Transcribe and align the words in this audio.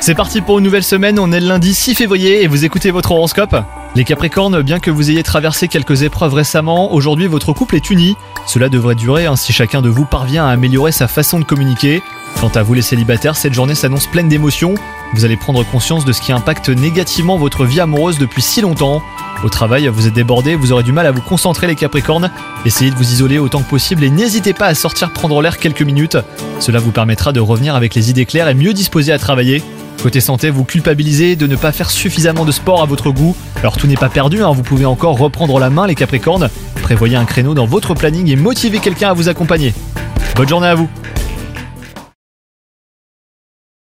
C'est 0.00 0.14
parti 0.14 0.40
pour 0.40 0.58
une 0.58 0.64
nouvelle 0.64 0.82
semaine, 0.82 1.18
on 1.18 1.30
est 1.30 1.40
le 1.40 1.46
lundi 1.46 1.74
6 1.74 1.94
février 1.94 2.42
et 2.42 2.46
vous 2.46 2.64
écoutez 2.64 2.90
votre 2.90 3.10
horoscope. 3.10 3.54
Les 3.94 4.04
Capricornes, 4.04 4.62
bien 4.62 4.80
que 4.80 4.90
vous 4.90 5.10
ayez 5.10 5.22
traversé 5.22 5.68
quelques 5.68 6.04
épreuves 6.04 6.32
récemment, 6.32 6.94
aujourd'hui 6.94 7.26
votre 7.26 7.52
couple 7.52 7.76
est 7.76 7.90
uni. 7.90 8.16
Cela 8.46 8.70
devrait 8.70 8.94
durer 8.94 9.26
hein, 9.26 9.36
si 9.36 9.52
chacun 9.52 9.82
de 9.82 9.90
vous 9.90 10.06
parvient 10.06 10.46
à 10.46 10.52
améliorer 10.52 10.90
sa 10.90 11.06
façon 11.06 11.38
de 11.38 11.44
communiquer. 11.44 12.02
Quant 12.40 12.48
à 12.48 12.62
vous 12.62 12.72
les 12.72 12.80
célibataires, 12.80 13.36
cette 13.36 13.52
journée 13.52 13.74
s'annonce 13.74 14.06
pleine 14.06 14.30
d'émotions. 14.30 14.74
Vous 15.12 15.26
allez 15.26 15.36
prendre 15.36 15.64
conscience 15.66 16.06
de 16.06 16.12
ce 16.14 16.22
qui 16.22 16.32
impacte 16.32 16.70
négativement 16.70 17.36
votre 17.36 17.66
vie 17.66 17.80
amoureuse 17.80 18.16
depuis 18.16 18.40
si 18.40 18.62
longtemps. 18.62 19.02
Au 19.42 19.48
travail, 19.48 19.88
vous 19.88 20.06
êtes 20.06 20.14
débordé, 20.14 20.54
vous 20.54 20.70
aurez 20.70 20.84
du 20.84 20.92
mal 20.92 21.04
à 21.04 21.10
vous 21.10 21.20
concentrer 21.20 21.66
les 21.66 21.74
Capricornes. 21.74 22.30
Essayez 22.64 22.92
de 22.92 22.96
vous 22.96 23.12
isoler 23.12 23.38
autant 23.38 23.60
que 23.60 23.68
possible 23.68 24.04
et 24.04 24.10
n'hésitez 24.10 24.52
pas 24.52 24.66
à 24.66 24.74
sortir 24.74 25.12
prendre 25.12 25.42
l'air 25.42 25.58
quelques 25.58 25.82
minutes. 25.82 26.16
Cela 26.60 26.78
vous 26.78 26.92
permettra 26.92 27.32
de 27.32 27.40
revenir 27.40 27.74
avec 27.74 27.96
les 27.96 28.08
idées 28.08 28.24
claires 28.24 28.46
et 28.46 28.54
mieux 28.54 28.72
disposé 28.72 29.12
à 29.12 29.18
travailler. 29.18 29.60
Côté 30.00 30.20
santé, 30.20 30.50
vous 30.50 30.62
culpabilisez 30.62 31.34
de 31.34 31.48
ne 31.48 31.56
pas 31.56 31.72
faire 31.72 31.90
suffisamment 31.90 32.44
de 32.44 32.52
sport 32.52 32.82
à 32.82 32.86
votre 32.86 33.10
goût. 33.10 33.36
Alors 33.56 33.76
tout 33.76 33.88
n'est 33.88 33.96
pas 33.96 34.08
perdu, 34.08 34.44
hein, 34.44 34.52
vous 34.52 34.62
pouvez 34.62 34.84
encore 34.84 35.18
reprendre 35.18 35.58
la 35.58 35.70
main 35.70 35.88
les 35.88 35.96
Capricornes. 35.96 36.48
Prévoyez 36.82 37.16
un 37.16 37.24
créneau 37.24 37.54
dans 37.54 37.66
votre 37.66 37.94
planning 37.94 38.28
et 38.28 38.36
motivez 38.36 38.78
quelqu'un 38.78 39.10
à 39.10 39.12
vous 39.12 39.28
accompagner. 39.28 39.74
Bonne 40.36 40.48
journée 40.48 40.68
à 40.68 40.76
vous 40.76 40.88